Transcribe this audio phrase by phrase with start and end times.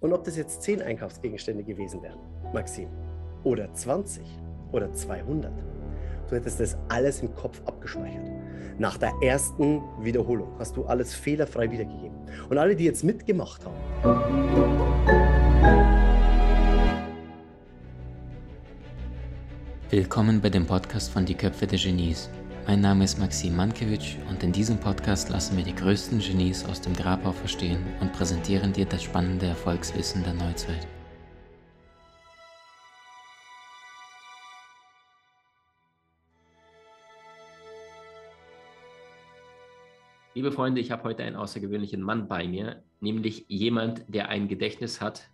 [0.00, 2.18] Und ob das jetzt 10 Einkaufsgegenstände gewesen wären,
[2.52, 2.88] Maxim,
[3.44, 4.22] oder 20
[4.72, 5.50] oder 200,
[6.28, 8.30] du hättest das alles im Kopf abgespeichert.
[8.78, 12.14] Nach der ersten Wiederholung hast du alles fehlerfrei wiedergegeben.
[12.50, 13.76] Und alle, die jetzt mitgemacht haben,
[19.88, 22.28] Willkommen bei dem Podcast von Die Köpfe der Genies.
[22.68, 26.80] Mein Name ist Maxim Mankewitsch und in diesem Podcast lassen wir die größten Genies aus
[26.80, 30.88] dem Grabau verstehen und präsentieren dir das spannende Erfolgswissen der Neuzeit.
[40.34, 45.00] Liebe Freunde, ich habe heute einen außergewöhnlichen Mann bei mir, nämlich jemand, der ein Gedächtnis
[45.00, 45.30] hat,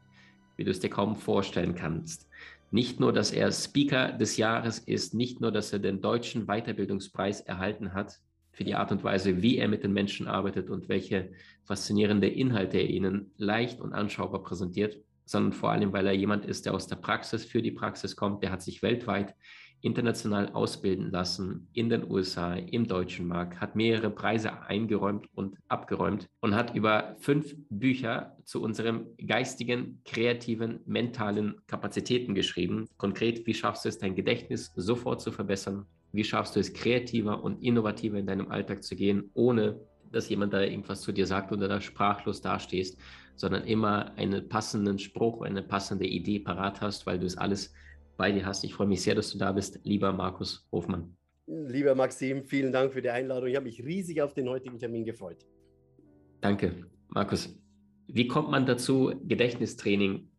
[0.59, 2.29] wie du es dir kaum vorstellen kannst.
[2.73, 7.43] Nicht nur, dass er Speaker des Jahres ist, nicht nur, dass er den deutschen Weiterbildungspreis
[7.43, 8.19] erhalten hat
[8.51, 11.33] für die Art und Weise, wie er mit den Menschen arbeitet und welche
[11.65, 16.65] faszinierende Inhalte er ihnen leicht und anschaubar präsentiert, sondern vor allem, weil er jemand ist,
[16.65, 19.35] der aus der Praxis für die Praxis kommt, der hat sich weltweit
[19.83, 26.29] international ausbilden lassen in den USA, im deutschen Markt, hat mehrere Preise eingeräumt und abgeräumt
[26.41, 32.89] und hat über fünf Bücher zu unserem geistigen, kreativen, mentalen Kapazitäten geschrieben.
[32.97, 35.87] Konkret, wie schaffst du es, dein Gedächtnis sofort zu verbessern?
[36.13, 39.81] Wie schaffst du es, kreativer und innovativer in deinem Alltag zu gehen, ohne
[40.13, 42.99] dass jemand da irgendwas zu dir sagt oder da sprachlos dastehst,
[43.35, 47.73] sondern immer einen passenden Spruch, eine passende Idee parat hast, weil du es alles
[48.17, 48.65] bei dir hast.
[48.65, 51.17] Ich freue mich sehr, dass du da bist, lieber Markus Hofmann.
[51.47, 53.49] Lieber Maxim, vielen Dank für die Einladung.
[53.49, 55.45] Ich habe mich riesig auf den heutigen Termin gefreut.
[56.41, 57.59] Danke, Markus.
[58.07, 60.32] Wie kommt man dazu, Gedächtnistraining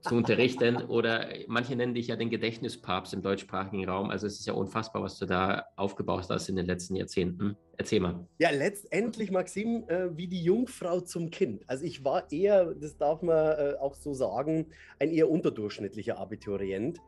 [0.00, 4.10] zu unterrichten oder manche nennen dich ja den Gedächtnispapst im deutschsprachigen Raum.
[4.10, 7.56] Also es ist ja unfassbar, was du da aufgebaut hast in den letzten Jahrzehnten.
[7.76, 8.26] Erzähl mal.
[8.38, 11.62] Ja, letztendlich, Maxim, äh, wie die Jungfrau zum Kind.
[11.68, 14.66] Also ich war eher, das darf man äh, auch so sagen,
[14.98, 17.00] ein eher unterdurchschnittlicher Abiturient.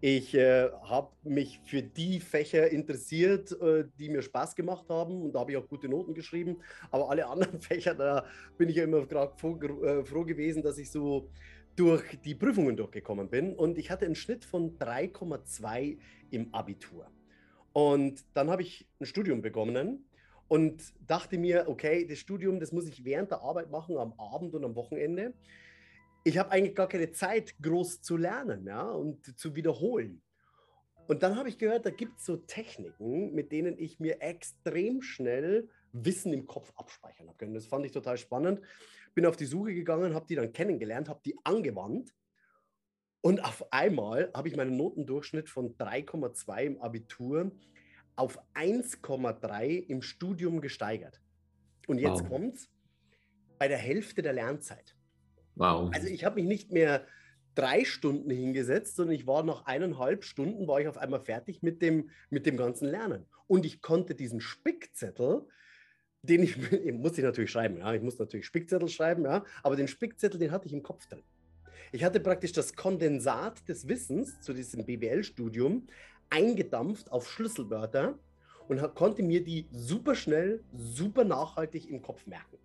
[0.00, 5.34] Ich äh, habe mich für die Fächer interessiert, äh, die mir Spaß gemacht haben und
[5.34, 6.58] da habe ich auch gute Noten geschrieben.
[6.92, 8.24] Aber alle anderen Fächer, da
[8.56, 11.28] bin ich ja immer gerade froh, äh, froh gewesen, dass ich so
[11.78, 15.98] durch die Prüfungen durchgekommen bin und ich hatte einen Schnitt von 3,2
[16.30, 17.08] im Abitur.
[17.72, 20.04] Und dann habe ich ein Studium begonnen
[20.48, 24.56] und dachte mir, okay, das Studium, das muss ich während der Arbeit machen, am Abend
[24.56, 25.34] und am Wochenende.
[26.24, 30.20] Ich habe eigentlich gar keine Zeit, groß zu lernen ja, und zu wiederholen.
[31.06, 35.00] Und dann habe ich gehört, da gibt es so Techniken, mit denen ich mir extrem
[35.00, 37.54] schnell Wissen im Kopf abspeichern habe können.
[37.54, 38.62] Das fand ich total spannend
[39.18, 42.14] bin auf die Suche gegangen, habe die dann kennengelernt, habe die angewandt
[43.20, 47.50] und auf einmal habe ich meinen Notendurchschnitt von 3,2 im Abitur
[48.14, 51.20] auf 1,3 im Studium gesteigert.
[51.88, 52.28] Und jetzt wow.
[52.28, 52.70] kommt's
[53.58, 54.94] bei der Hälfte der Lernzeit.
[55.56, 55.90] Wow.
[55.92, 57.04] Also ich habe mich nicht mehr
[57.56, 61.82] drei Stunden hingesetzt, sondern ich war nach eineinhalb Stunden war ich auf einmal fertig mit
[61.82, 63.26] dem, mit dem ganzen Lernen.
[63.48, 65.48] Und ich konnte diesen Spickzettel,
[66.22, 66.56] den ich,
[66.92, 70.50] muss ich natürlich schreiben, ja, ich muss natürlich Spickzettel schreiben, ja, aber den Spickzettel, den
[70.50, 71.22] hatte ich im Kopf drin.
[71.92, 75.86] Ich hatte praktisch das Kondensat des Wissens zu diesem BWL-Studium
[76.28, 78.18] eingedampft auf Schlüsselwörter
[78.68, 82.58] und konnte mir die super schnell, super nachhaltig im Kopf merken.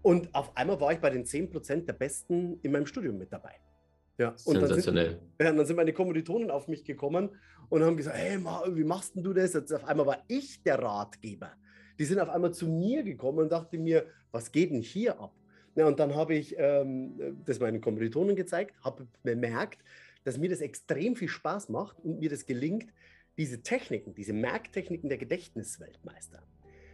[0.00, 3.54] Und auf einmal war ich bei den 10% der Besten in meinem Studium mit dabei.
[4.18, 5.10] Ja, und Sensationell.
[5.10, 7.30] Dann sind, ja, dann sind meine Kommilitonen auf mich gekommen
[7.68, 9.52] und haben gesagt, hey, wie machst denn du das?
[9.52, 11.52] Jetzt auf einmal war ich der Ratgeber
[12.02, 15.32] die sind auf einmal zu mir gekommen und dachte mir, was geht denn hier ab?
[15.76, 19.78] Ja, und dann habe ich ähm, das meinen Kommilitonen gezeigt, habe bemerkt,
[20.24, 22.92] dass mir das extrem viel Spaß macht und mir das gelingt,
[23.38, 26.42] diese Techniken, diese Merktechniken der Gedächtnisweltmeister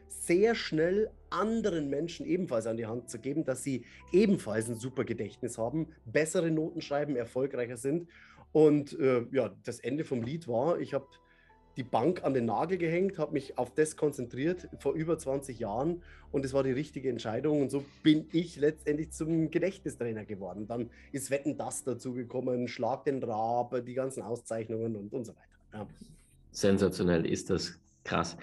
[0.08, 5.04] sehr schnell anderen Menschen ebenfalls an die Hand zu geben, dass sie ebenfalls ein super
[5.04, 8.10] Gedächtnis haben, bessere Noten schreiben, erfolgreicher sind.
[8.52, 11.06] Und äh, ja, das Ende vom Lied war, ich habe
[11.78, 16.02] die Bank an den Nagel gehängt, habe mich auf das konzentriert vor über 20 Jahren
[16.32, 20.66] und es war die richtige Entscheidung und so bin ich letztendlich zum Gedächtnistrainer geworden.
[20.66, 25.32] Dann ist Wetten das dazu gekommen, Schlag den Rab, die ganzen Auszeichnungen und, und so
[25.32, 25.48] weiter.
[25.72, 25.86] Ja.
[26.50, 28.36] Sensationell ist das krass.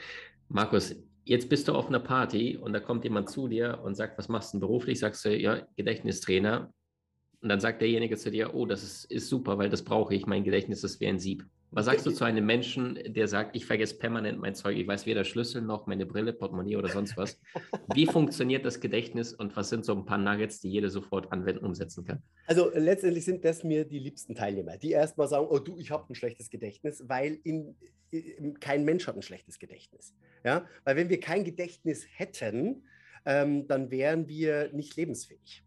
[0.47, 0.95] Markus,
[1.25, 4.29] jetzt bist du auf einer Party und da kommt jemand zu dir und sagt, was
[4.29, 4.99] machst du denn beruflich?
[4.99, 6.71] Sagst du, ja, Gedächtnistrainer.
[7.41, 10.25] Und dann sagt derjenige zu dir, oh, das ist, ist super, weil das brauche ich,
[10.25, 11.45] mein Gedächtnis ist wie ein Sieb.
[11.75, 15.05] Was sagst du zu einem Menschen, der sagt, ich vergesse permanent mein Zeug, ich weiß
[15.05, 17.37] weder Schlüssel noch meine Brille, Portemonnaie oder sonst was.
[17.93, 21.65] Wie funktioniert das Gedächtnis und was sind so ein paar Nuggets, die jeder sofort anwenden,
[21.65, 22.23] umsetzen kann?
[22.47, 26.05] Also letztendlich sind das mir die liebsten Teilnehmer, die erstmal sagen, oh du, ich habe
[26.09, 27.75] ein schlechtes Gedächtnis, weil in,
[28.09, 30.15] in, kein Mensch hat ein schlechtes Gedächtnis.
[30.45, 30.65] Ja?
[30.85, 32.85] Weil wenn wir kein Gedächtnis hätten,
[33.25, 35.65] ähm, dann wären wir nicht lebensfähig.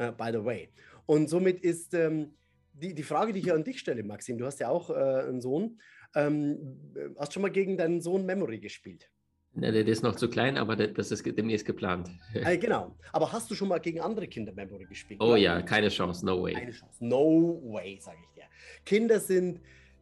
[0.00, 0.68] uh, by the way.
[1.06, 2.34] Und somit ist ähm,
[2.80, 5.40] die, die Frage, die ich an dich stelle, Maxim, du hast ja auch äh, einen
[5.40, 5.80] Sohn.
[6.14, 6.80] Ähm,
[7.18, 9.10] hast schon mal gegen deinen Sohn Memory gespielt?
[9.54, 12.10] Ja, der, der, ist noch zu klein, aber das ist demnächst geplant.
[12.34, 12.96] Äh, genau.
[13.12, 15.20] Aber hast du schon mal gegen andere Kinder Memory gespielt?
[15.22, 16.54] Oh ja, keine Chance, no way.
[16.54, 18.48] Keine Chance, no way, sage ich dir.
[18.84, 19.60] Kinder sind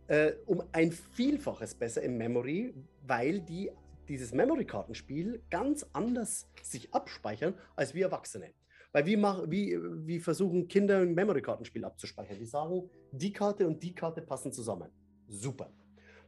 [0.09, 2.75] äh, um ein Vielfaches besser im Memory,
[3.07, 3.71] weil die
[4.09, 8.53] dieses Memory-Kartenspiel ganz anders sich abspeichern als wir Erwachsene.
[8.97, 12.39] Weil wie, machen, wie, wie versuchen Kinder ein Memory-Kartenspiel abzuspeichern?
[12.39, 14.89] Die sagen, die Karte und die Karte passen zusammen.
[15.29, 15.71] Super.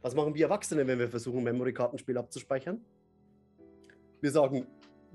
[0.03, 2.79] Was machen wir Erwachsene, wenn wir versuchen, ein Memory-Kartenspiel abzuspeichern?
[4.21, 4.67] Wir sagen,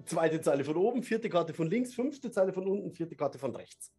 [0.05, 3.55] zweite Zeile von oben, vierte Karte von links, fünfte Zeile von unten, vierte Karte von
[3.55, 3.93] rechts.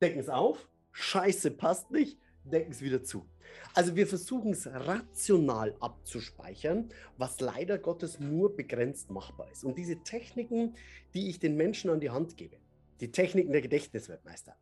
[0.00, 3.26] Decken es auf, scheiße, passt nicht, decken es wieder zu.
[3.74, 6.88] Also wir versuchen es rational abzuspeichern,
[7.18, 9.64] was leider Gottes nur begrenzt machbar ist.
[9.64, 10.76] Und diese Techniken,
[11.14, 12.62] die ich den Menschen an die Hand gebe,
[13.02, 14.56] die Techniken der Gedächtnisweltmeister.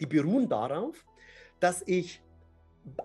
[0.00, 1.04] Die beruhen darauf,
[1.58, 2.22] dass ich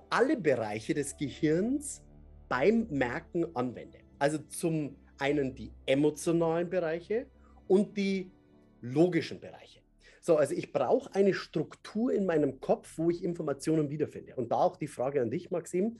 [0.09, 2.03] alle Bereiche des Gehirns
[2.47, 3.97] beim Merken anwende.
[4.19, 7.25] Also zum einen die emotionalen Bereiche
[7.67, 8.31] und die
[8.81, 9.81] logischen Bereiche.
[10.21, 14.35] So, also ich brauche eine Struktur in meinem Kopf, wo ich Informationen wiederfinde.
[14.35, 15.99] Und da auch die Frage an dich, Maxim,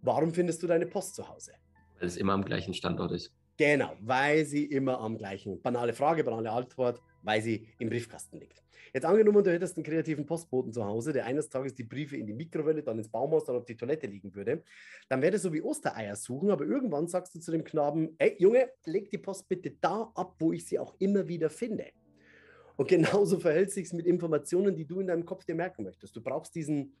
[0.00, 1.52] warum findest du deine Post zu Hause?
[1.98, 3.34] Weil es immer am gleichen Standort ist.
[3.58, 5.60] Genau, weil sie immer am gleichen.
[5.60, 8.62] Banale Frage, banale Antwort weil sie im Briefkasten liegt.
[8.94, 12.26] Jetzt angenommen, du hättest einen kreativen Postboten zu Hause, der eines Tages die Briefe in
[12.26, 14.62] die Mikrowelle, dann ins Baumhaus, dann auf die Toilette liegen würde,
[15.08, 18.36] dann wäre das so wie Ostereier suchen, aber irgendwann sagst du zu dem Knaben, ey
[18.38, 21.86] Junge, leg die Post bitte da ab, wo ich sie auch immer wieder finde.
[22.76, 26.16] Und genauso verhält sich es mit Informationen, die du in deinem Kopf dir merken möchtest.
[26.16, 26.94] Du brauchst diesen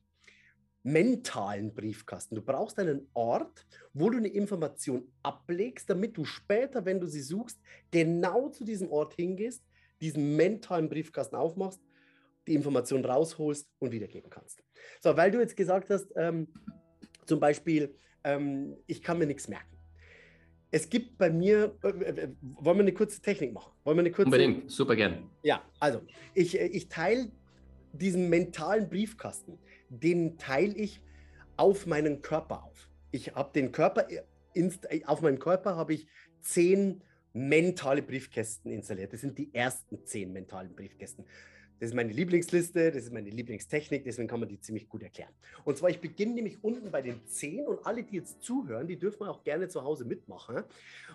[0.82, 2.34] mentalen Briefkasten.
[2.34, 7.20] Du brauchst einen Ort, wo du eine Information ablegst, damit du später, wenn du sie
[7.20, 7.60] suchst,
[7.90, 9.62] genau zu diesem Ort hingehst
[10.00, 11.80] diesen mentalen Briefkasten aufmachst,
[12.46, 14.62] die Information rausholst und wiedergeben kannst.
[15.00, 16.48] So, weil du jetzt gesagt hast, ähm,
[17.26, 19.76] zum Beispiel, ähm, ich kann mir nichts merken.
[20.70, 23.72] Es gibt bei mir, äh, äh, äh, wollen wir eine kurze Technik machen?
[23.84, 25.30] Wollen wir eine kurze, Unbedingt, super gern.
[25.42, 26.02] Ja, also
[26.34, 27.30] ich, äh, ich teile
[27.92, 29.58] diesen mentalen Briefkasten,
[29.88, 31.00] den teile ich
[31.56, 32.90] auf meinen Körper auf.
[33.10, 34.06] Ich habe den Körper,
[35.06, 36.06] auf meinem Körper habe ich
[36.40, 37.02] zehn
[37.32, 39.12] mentale Briefkästen installiert.
[39.12, 41.24] Das sind die ersten zehn mentalen Briefkästen.
[41.80, 45.32] Das ist meine Lieblingsliste, das ist meine Lieblingstechnik, deswegen kann man die ziemlich gut erklären.
[45.64, 48.98] Und zwar, ich beginne nämlich unten bei den zehn und alle, die jetzt zuhören, die
[48.98, 50.64] dürfen auch gerne zu Hause mitmachen.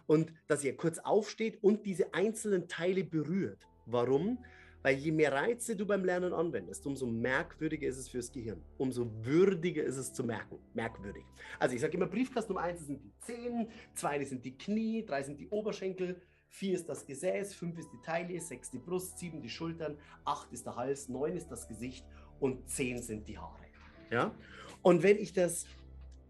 [0.07, 3.59] Und dass ihr kurz aufsteht und diese einzelnen Teile berührt.
[3.85, 4.37] Warum?
[4.83, 8.61] Weil je mehr Reize du beim Lernen anwendest, umso merkwürdiger ist es fürs Gehirn.
[8.77, 10.59] Umso würdiger ist es zu merken.
[10.73, 11.23] Merkwürdig.
[11.57, 15.23] Also ich sage immer, Briefkasten Nummer 1 sind die Zehen, 2 sind die Knie, 3
[15.23, 19.41] sind die Oberschenkel, 4 ist das Gesäß, 5 ist die Taille, 6 die Brust, 7
[19.41, 22.05] die Schultern, 8 ist der Hals, 9 ist das Gesicht
[22.41, 23.65] und 10 sind die Haare.
[24.11, 24.35] Ja?
[24.81, 25.65] Und wenn ich das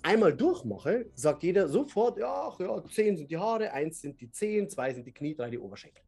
[0.04, 4.70] einmal durchmache, sagt jeder sofort, ja, ja, 10 sind die Haare, 1 sind die Zehen,
[4.70, 6.04] 2 sind die Knie, 3 die Oberschenkel.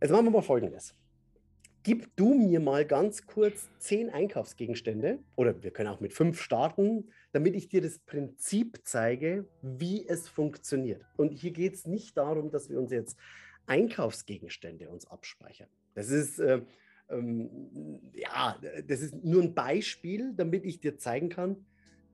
[0.00, 0.94] Jetzt machen wir mal Folgendes.
[1.82, 7.10] Gib du mir mal ganz kurz zehn Einkaufsgegenstände oder wir können auch mit fünf starten,
[7.32, 11.04] damit ich dir das Prinzip zeige, wie es funktioniert.
[11.16, 13.18] Und hier geht es nicht darum, dass wir uns jetzt
[13.66, 15.68] Einkaufsgegenstände uns abspeichern.
[15.94, 16.62] Das ist äh,
[17.10, 21.66] ähm, ja, das ist nur ein Beispiel, damit ich dir zeigen kann,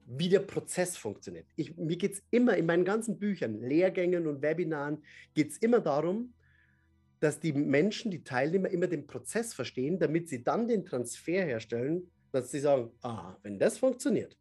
[0.07, 1.47] wie der Prozess funktioniert.
[1.57, 5.03] Ich, mir geht es immer in meinen ganzen Büchern, Lehrgängen und Webinaren,
[5.35, 6.35] geht es immer darum,
[7.21, 12.11] dass die Menschen, die Teilnehmer immer den Prozess verstehen, damit sie dann den Transfer herstellen,
[12.33, 14.39] dass sie sagen, ah, wenn das funktioniert,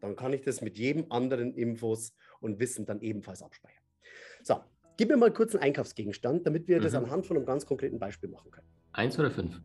[0.00, 3.84] dann kann ich das mit jedem anderen Infos und Wissen dann ebenfalls abspeichern.
[4.42, 4.60] So,
[4.96, 6.82] gib mir mal kurz einen Einkaufsgegenstand, damit wir mhm.
[6.82, 8.66] das anhand von einem ganz konkreten Beispiel machen können.
[8.92, 9.60] Eins oder fünf?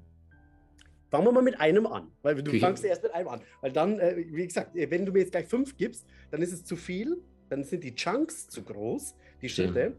[1.10, 2.66] Fangen wir mal mit einem an, weil du Küche.
[2.66, 3.42] fangst erst mit einem an.
[3.62, 6.52] Weil dann, äh, wie gesagt, äh, wenn du mir jetzt gleich fünf gibst, dann ist
[6.52, 9.96] es zu viel, dann sind die Chunks zu groß, die Schritte.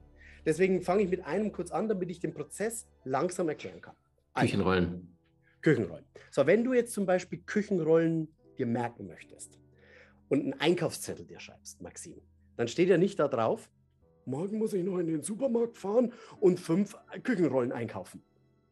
[0.46, 3.96] Deswegen fange ich mit einem kurz an, damit ich den Prozess langsam erklären kann.
[4.32, 5.18] Also, Küchenrollen.
[5.60, 6.04] Küchenrollen.
[6.30, 9.58] So, wenn du jetzt zum Beispiel Küchenrollen dir merken möchtest
[10.28, 12.22] und einen Einkaufszettel dir schreibst, Maxim,
[12.56, 13.68] dann steht ja nicht da drauf,
[14.24, 18.22] morgen muss ich noch in den Supermarkt fahren und fünf Küchenrollen einkaufen.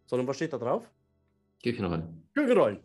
[0.07, 0.91] Sondern was steht da drauf?
[1.63, 2.29] Küchenrollen.
[2.35, 2.81] Küchenrollen.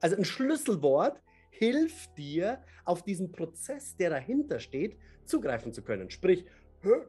[0.00, 6.10] Also ein Schlüsselwort hilft dir, auf diesen Prozess, der dahinter steht, zugreifen zu können.
[6.10, 6.44] Sprich,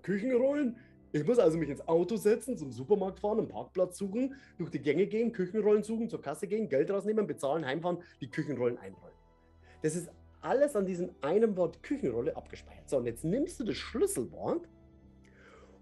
[0.02, 0.78] Küchenrollen,
[1.12, 4.82] ich muss also mich ins Auto setzen, zum Supermarkt fahren, einen Parkplatz suchen, durch die
[4.82, 9.16] Gänge gehen, Küchenrollen suchen, zur Kasse gehen, Geld rausnehmen, bezahlen, heimfahren, die Küchenrollen einrollen.
[9.82, 10.10] Das ist
[10.42, 12.90] alles an diesem einen Wort Küchenrolle abgespeichert.
[12.90, 14.68] So, und jetzt nimmst du das Schlüsselwort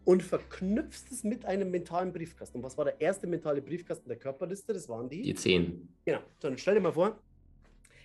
[0.06, 2.58] und verknüpfst es mit einem mentalen Briefkasten.
[2.58, 4.74] Und was war der erste mentale Briefkasten der Körperliste?
[4.74, 5.22] Das waren die?
[5.22, 5.89] Die zehn.
[6.06, 6.20] Genau.
[6.39, 7.20] So, dann stell dir mal vor,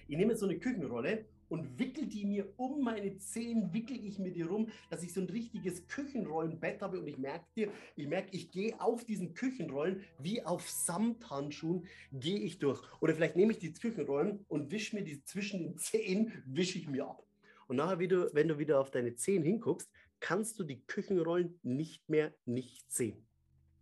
[0.06, 4.18] ich nehme jetzt so eine Küchenrolle und wickel die mir um meine Zehen, wickel ich
[4.18, 8.06] mir die rum, dass ich so ein richtiges Küchenrollenbett habe und ich merke dir, ich
[8.06, 12.82] merke, ich gehe auf diesen Küchenrollen wie auf Samthandschuhen gehe ich durch.
[13.00, 16.88] Oder vielleicht nehme ich die Küchenrollen und wische mir die zwischen den Zehen, wische ich
[16.88, 17.24] mir ab.
[17.66, 19.90] Und nachher, wie du, wenn du wieder auf deine Zehen hinguckst,
[20.20, 23.26] kannst du die Küchenrollen nicht mehr nicht sehen.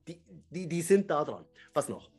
[0.08, 0.20] Die,
[0.50, 1.44] die, die sind da dran.
[1.72, 2.10] Was noch?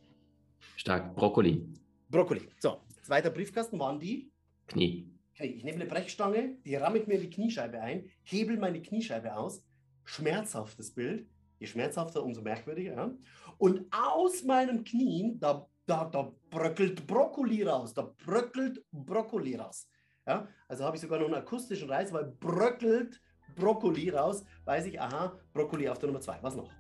[0.75, 1.16] Stark.
[1.16, 1.66] Brokkoli.
[2.10, 2.42] Brokkoli.
[2.60, 4.32] So, zweiter Briefkasten waren die
[4.68, 5.17] Knie.
[5.39, 9.36] Okay, ich nehme eine Brechstange, die ramme ich mir die Kniescheibe ein, hebel meine Kniescheibe
[9.36, 9.63] aus.
[10.03, 11.27] Schmerzhaftes Bild.
[11.60, 12.96] Je schmerzhafter, umso merkwürdiger.
[12.96, 13.12] Ja?
[13.60, 17.94] Und aus meinen Knien, da, da, da bröckelt Brokkoli raus.
[17.94, 19.88] Da bröckelt Brokkoli raus.
[20.25, 20.48] Ja?
[20.67, 23.22] Also habe ich sogar noch einen akustischen Reiz, weil bröckelt
[23.56, 26.39] Brokkoli raus, weiß ich, aha, Brokkoli auf der Nummer zwei.
[26.41, 26.72] Was noch?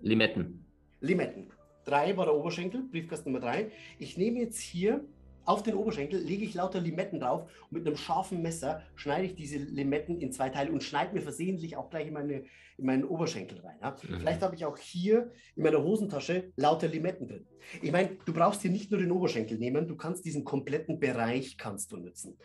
[0.00, 0.64] Limetten.
[1.00, 1.50] Limetten.
[1.84, 3.72] Drei war der Oberschenkel, Briefkasten Nummer drei.
[3.98, 5.04] Ich nehme jetzt hier
[5.46, 9.34] auf den Oberschenkel, lege ich lauter Limetten drauf und mit einem scharfen Messer schneide ich
[9.34, 12.44] diese Limetten in zwei Teile und schneide mir versehentlich auch gleich in, meine,
[12.76, 13.76] in meinen Oberschenkel rein.
[13.80, 13.90] Ja?
[13.90, 14.20] Mhm.
[14.20, 17.46] Vielleicht habe ich auch hier in meiner Hosentasche lauter Limetten drin.
[17.80, 21.56] Ich meine, du brauchst hier nicht nur den Oberschenkel nehmen, du kannst diesen kompletten Bereich
[21.56, 22.36] kannst du nutzen.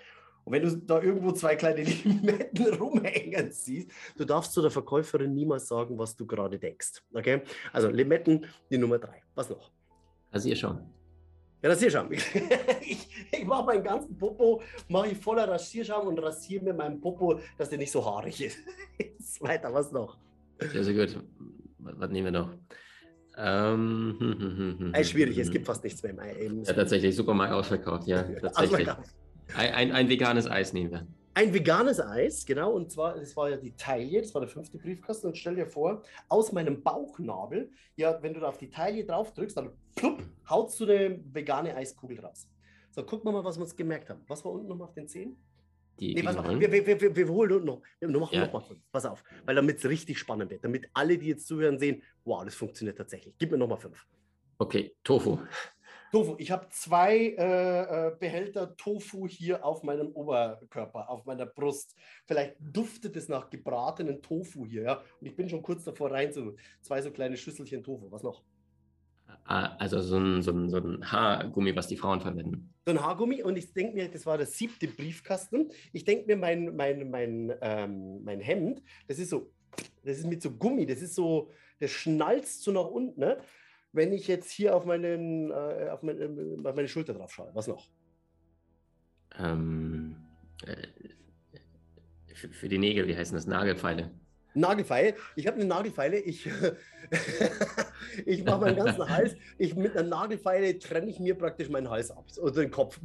[0.44, 5.34] Und wenn du da irgendwo zwei kleine Limetten rumhängen siehst, du darfst zu der Verkäuferin
[5.34, 7.04] niemals sagen, was du gerade denkst.
[7.14, 7.42] Okay?
[7.72, 9.22] Also Limetten, die Nummer drei.
[9.36, 9.72] Was noch?
[10.32, 10.78] Rasierschaum.
[10.78, 11.01] Ja,
[11.70, 12.12] Rasierschaum.
[12.82, 17.40] ich, ich mache meinen ganzen Popo, mache ich voller Rasierschaum und rasiere mir meinen Popo,
[17.58, 18.60] dass der nicht so haarig ist.
[19.42, 20.18] Weiter, was noch?
[20.60, 21.24] Sehr, sehr gut.
[21.80, 22.50] Was nehmen wir noch?
[23.38, 27.54] Ähm, hm, hm, hm, hm, schwierig, es gibt fast nichts mehr im Ja, tatsächlich, Supermarkt
[27.54, 28.24] ausverkauft, ja.
[28.42, 28.90] Tatsächlich.
[28.90, 29.16] Ausverkauft.
[29.56, 31.08] Ein, ein, ein, veganes Eis nehmen wir.
[31.34, 32.74] Ein veganes Eis, genau.
[32.74, 35.28] Und zwar, das war ja die Taille, das war der fünfte Briefkasten.
[35.28, 39.34] Und stell dir vor, aus meinem Bauchnabel, ja, wenn du da auf die Taille drauf
[39.34, 42.50] drückst, dann plupp, haut du eine vegane Eiskugel raus.
[42.92, 44.22] So, gucken wir mal, was wir uns gemerkt haben.
[44.28, 45.38] Was war unten nochmal auf den Zehen?
[46.00, 47.82] Die nee, was, wir, wir, wir, wir, holen unten noch.
[48.00, 48.46] Wir machen ja.
[48.46, 48.82] nochmal fünf.
[48.92, 50.64] Pass auf, weil damit es richtig spannend wird.
[50.64, 53.36] Damit alle, die jetzt zuhören, sehen, wow, das funktioniert tatsächlich.
[53.38, 54.06] Gib mir nochmal fünf.
[54.58, 55.40] Okay, Tofu.
[56.12, 56.36] Tofu.
[56.40, 61.96] Ich habe zwei äh, äh, Behälter Tofu hier auf meinem Oberkörper, auf meiner Brust.
[62.26, 65.02] Vielleicht duftet es nach gebratenen Tofu hier, ja.
[65.22, 68.12] Und ich bin schon kurz davor rein, so zwei so kleine Schüsselchen Tofu.
[68.12, 68.44] Was noch?
[69.46, 72.74] Ah, also so ein, so, ein, so ein Haargummi, was die Frauen verwenden.
[72.86, 75.72] So ein Haargummi und ich denke mir, das war der siebte Briefkasten.
[75.94, 79.52] Ich denke mir, mein, mein, mein, ähm, mein Hemd, das ist so,
[80.04, 81.50] das ist mit so Gummi, das ist so,
[81.80, 83.20] das schnalzt so nach unten.
[83.20, 83.38] Ne?
[83.94, 87.52] Wenn ich jetzt hier auf, meinen, äh, auf, meine, äh, auf meine Schulter drauf schaue?
[87.54, 87.90] Was noch?
[89.38, 90.16] Ähm,
[90.66, 90.76] äh,
[92.34, 93.48] für, für, die Nägel, wie heißen das?
[93.48, 94.12] Nagelfeile.
[94.54, 95.16] Nagelfeile.
[95.36, 96.20] Ich habe eine Nagelfeile.
[96.20, 96.50] Ich,
[98.26, 99.36] ich mache meinen ganzen Hals.
[99.58, 103.00] Ich, mit einer Nagelfeile trenne ich mir praktisch meinen Hals ab oder den Kopf.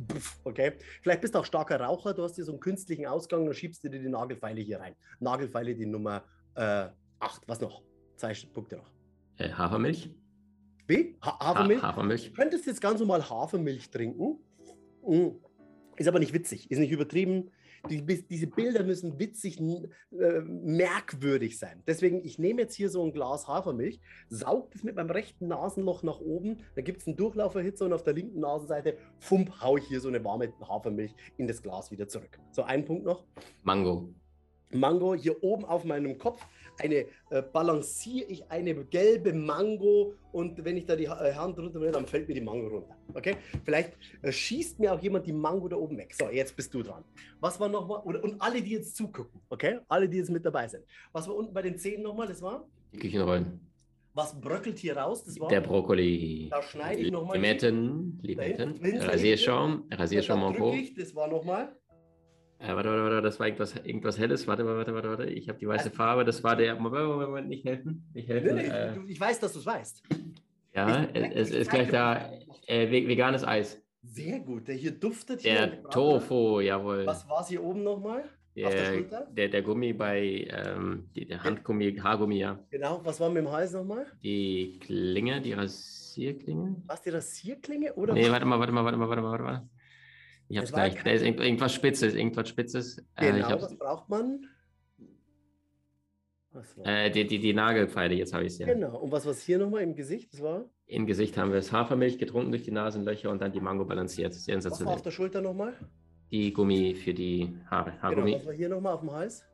[0.45, 0.73] Okay.
[1.03, 2.15] Vielleicht bist du auch starker Raucher.
[2.15, 3.45] Du hast hier so einen künstlichen Ausgang.
[3.45, 4.97] Dann schiebst du dir die Nagelfeile hier rein.
[5.21, 6.25] Nagelfeile die Nummer
[6.55, 6.97] 8.
[7.43, 7.83] Äh, Was noch?
[8.17, 8.91] Zwei Punkte noch.
[9.39, 10.11] Äh, Hafermilch.
[10.87, 11.17] Wie?
[11.23, 11.83] Ha Hafermilch?
[11.83, 12.29] Ha Hafermilch.
[12.29, 14.39] Du könntest jetzt ganz normal Hafermilch trinken.
[15.07, 15.29] Mm.
[15.97, 17.51] Ist aber nicht witzig, ist nicht übertrieben.
[17.89, 21.83] Die, diese Bilder müssen witzig, äh, merkwürdig sein.
[21.87, 26.03] Deswegen, ich nehme jetzt hier so ein Glas Hafermilch, saug das mit meinem rechten Nasenloch
[26.03, 29.87] nach oben, da gibt es einen Durchlauferhitzer und auf der linken Nasenseite, fump, haue ich
[29.87, 32.41] hier so eine warme Hafermilch in das Glas wieder zurück.
[32.51, 33.25] So, ein Punkt noch.
[33.63, 34.13] Mango.
[34.73, 36.45] Mango hier oben auf meinem Kopf
[36.79, 41.81] eine äh, balanciere ich eine gelbe Mango und wenn ich da die äh, Hand runter
[41.81, 42.97] will, dann fällt mir die Mango runter.
[43.15, 43.37] Okay?
[43.65, 43.93] Vielleicht
[44.23, 46.15] äh, schießt mir auch jemand die Mango da oben weg.
[46.15, 47.05] So, jetzt bist du dran.
[47.41, 48.01] Was war nochmal?
[48.01, 49.79] Und alle, die jetzt zugucken, okay?
[49.89, 50.85] Alle, die jetzt mit dabei sind.
[51.13, 52.27] Was war unten bei den Zähnen nochmal?
[52.27, 52.67] Das war?
[52.93, 53.61] Die Küchenrollen.
[54.17, 55.25] Was bröckelt hier raus?
[55.25, 55.49] Das war?
[55.49, 56.49] Der Brokkoli.
[56.51, 57.37] Da schneide ich nochmal.
[57.37, 58.81] Limetten, Limetten.
[59.03, 60.75] Rasierschaum, Rasierschaum Mango.
[60.97, 61.77] Das war nochmal.
[62.59, 64.47] Äh, warte, warte, warte, das war irgendwas, irgendwas Helles.
[64.47, 65.27] Warte, warte, warte, warte.
[65.27, 66.25] Ich habe die weiße also, Farbe.
[66.25, 66.77] Das war der.
[66.77, 68.09] Moment, Moment, nicht helfen.
[68.15, 68.57] Nicht helfen.
[68.57, 70.03] Nee, nee, äh, ich weiß, dass du es weißt.
[70.75, 72.31] Ja, ich, es, ist gleich da.
[72.67, 73.83] Äh, veganes Eis.
[74.03, 74.69] Sehr gut.
[74.69, 75.45] Der hier duftet.
[75.45, 77.07] Der hier Tofu, jawohl.
[77.07, 78.25] Was war es hier oben nochmal?
[78.57, 82.59] Der, der, der, der, Gummi bei, ähm, der Handgummi, Haargummi, ja.
[82.71, 84.07] Genau, was war mit dem Hals nochmal?
[84.23, 86.77] Die Klinge, die Rasierklinge.
[86.87, 87.93] Was, die Rasierklinge?
[87.93, 89.69] Oder nee, warte mal, warte mal, warte mal, warte mal, warte mal.
[90.49, 91.03] Ich habe es gleich.
[91.03, 92.99] Da ist irgendwas Spitzes, irgendwas Spitzes.
[93.17, 94.47] Äh, genau, äh, was braucht man?
[96.85, 98.67] Äh, die, die, die Nagelpfeile, jetzt habe ich es ja.
[98.67, 98.99] Genau.
[98.99, 100.33] Und was war hier nochmal im Gesicht?
[100.33, 100.65] Das war?
[100.87, 104.33] Im Gesicht haben wir es Hafermilch getrunken durch die Nasenlöcher und dann die Mango balanciert.
[104.33, 104.87] Sensationell.
[104.87, 105.75] Was war auf der Schulter nochmal?
[106.31, 108.01] Die Gummi für die Haare.
[108.01, 108.31] Haargummi.
[108.31, 109.45] Genau, was war hier nochmal auf dem Hals?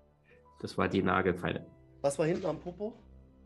[0.61, 1.67] Das war die Nagelpfeile.
[2.03, 2.95] Was war hinten am Popo?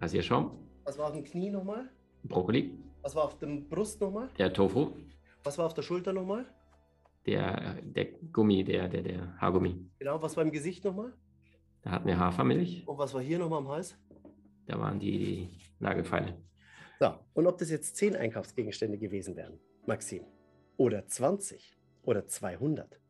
[0.01, 0.51] Rasierschaum.
[0.85, 1.89] Was war auf dem Knie nochmal?
[2.25, 2.79] Brokkoli.
[3.03, 4.29] Was war auf dem Brust nochmal?
[4.39, 4.93] Der Tofu.
[5.45, 6.45] Was war auf der Schulter nochmal?
[7.27, 9.91] Der, der Gummi, der, der, der Haargummi.
[9.99, 11.13] Genau, was war im Gesicht nochmal?
[11.83, 12.87] Da hatten wir Hafermilch.
[12.87, 13.97] Und was war hier nochmal am Hals?
[14.67, 16.37] Da waren die Nagelfeile.
[16.99, 20.25] So, und ob das jetzt 10 Einkaufsgegenstände gewesen wären, Maxim,
[20.77, 23.01] oder 20 oder 200,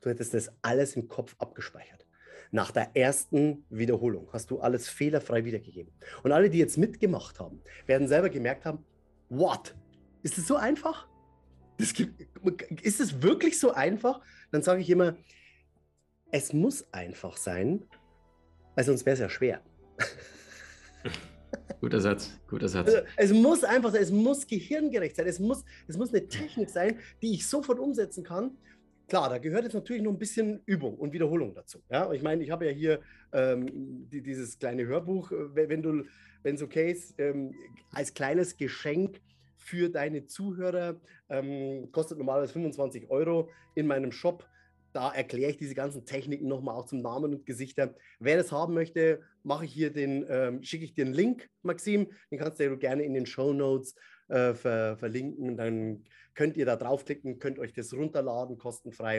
[0.00, 2.06] du hättest das alles im Kopf abgespeichert.
[2.50, 5.92] Nach der ersten Wiederholung hast du alles fehlerfrei wiedergegeben.
[6.22, 8.84] Und alle, die jetzt mitgemacht haben, werden selber gemerkt haben,
[9.28, 9.74] what?
[10.22, 11.08] Ist es so einfach?
[11.78, 12.22] Das gibt,
[12.82, 14.20] ist es wirklich so einfach?
[14.50, 15.16] Dann sage ich immer,
[16.30, 17.84] es muss einfach sein,
[18.74, 19.62] weil sonst wäre es ja schwer.
[21.80, 22.88] Guter Satz, guter Satz.
[22.88, 26.70] Also, es muss einfach sein, es muss gehirngerecht sein, es muss, es muss eine Technik
[26.70, 28.56] sein, die ich sofort umsetzen kann.
[29.08, 31.82] Klar, da gehört jetzt natürlich noch ein bisschen Übung und Wiederholung dazu.
[31.90, 32.12] Ja?
[32.12, 33.00] Ich meine, ich habe ja hier
[33.32, 36.04] ähm, die, dieses kleine Hörbuch, äh, wenn du,
[36.42, 37.54] wenn es okay ist, ähm,
[37.92, 39.20] als kleines Geschenk
[39.66, 44.46] für deine Zuhörer, ähm, kostet normalerweise 25 Euro in meinem Shop
[44.96, 47.94] da erkläre ich diese ganzen Techniken nochmal auch zum Namen und Gesichter.
[48.18, 52.10] Wer das haben möchte, mache ich hier den, ähm, schicke ich dir einen Link, Maxim.
[52.30, 53.94] Den kannst du gerne in den Show Notes
[54.28, 55.58] äh, ver verlinken.
[55.58, 59.18] Dann könnt ihr da draufklicken, könnt euch das runterladen, kostenfrei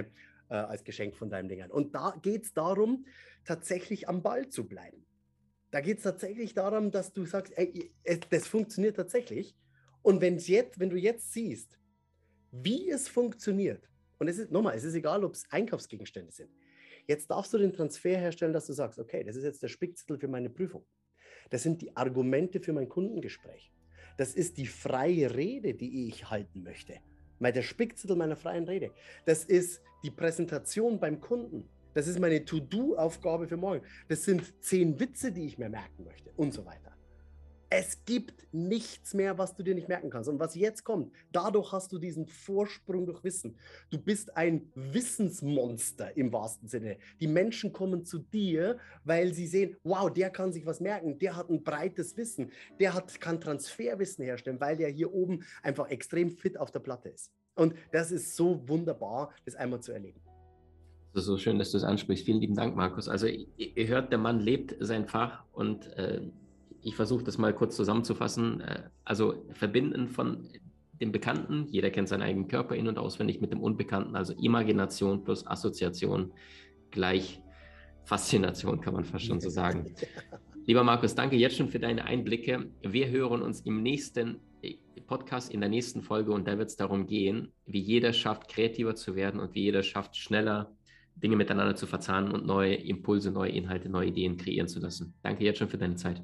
[0.49, 1.69] äh, als Geschenk von deinem Dingern.
[1.69, 3.05] Und da geht es darum,
[3.45, 5.05] tatsächlich am Ball zu bleiben.
[5.69, 7.93] Da geht es tatsächlich darum, dass du sagst, ey,
[8.31, 9.55] das funktioniert tatsächlich.
[10.01, 11.77] Und wenn's jetzt, wenn du jetzt siehst,
[12.51, 13.89] wie es funktioniert,
[14.19, 16.49] und es ist, nochmal, es ist egal, ob es Einkaufsgegenstände sind.
[17.07, 20.17] Jetzt darfst du den Transfer herstellen, dass du sagst, okay, das ist jetzt der Spickzettel
[20.19, 20.85] für meine Prüfung.
[21.49, 23.71] Das sind die Argumente für mein Kundengespräch.
[24.17, 26.99] Das ist die freie Rede, die ich halten möchte.
[27.39, 28.91] Der Spickzettel meiner freien Rede.
[29.25, 31.69] Das ist die Präsentation beim Kunden.
[31.93, 33.85] Das ist meine To-Do-Aufgabe für morgen.
[34.07, 36.96] Das sind zehn Witze, die ich mir merken möchte und so weiter.
[37.69, 40.29] Es gibt nichts mehr, was du dir nicht merken kannst.
[40.29, 43.57] Und was jetzt kommt, dadurch hast du diesen Vorsprung durch Wissen.
[43.89, 46.97] Du bist ein Wissensmonster im wahrsten Sinne.
[47.19, 51.35] Die Menschen kommen zu dir, weil sie sehen, wow, der kann sich was merken, der
[51.35, 56.31] hat ein breites Wissen, der hat, kann Transferwissen herstellen, weil der hier oben einfach extrem
[56.31, 57.31] fit auf der Platte ist.
[57.55, 60.21] Und das ist so wunderbar, das einmal zu erleben.
[61.13, 62.25] Das ist so schön, dass du es ansprichst.
[62.25, 63.09] Vielen lieben Dank, Markus.
[63.09, 66.21] Also ihr hört, der Mann lebt sein Fach und äh,
[66.81, 68.61] ich versuche das mal kurz zusammenzufassen.
[68.61, 70.49] Äh, also Verbinden von
[71.01, 75.23] dem Bekannten, jeder kennt seinen eigenen Körper in- und auswendig mit dem Unbekannten, also Imagination
[75.23, 76.33] plus Assoziation
[76.91, 77.41] gleich
[78.03, 79.93] Faszination, kann man fast schon so sagen.
[80.65, 82.71] Lieber Markus, danke jetzt schon für deine Einblicke.
[82.81, 86.75] Wir hören uns im nächsten äh, Podcast in der nächsten Folge und da wird es
[86.75, 90.75] darum gehen, wie jeder schafft, kreativer zu werden und wie jeder schafft, schneller
[91.15, 95.13] Dinge miteinander zu verzahnen und neue Impulse, neue Inhalte, neue Ideen kreieren zu lassen.
[95.21, 96.23] Danke jetzt schon für deine Zeit.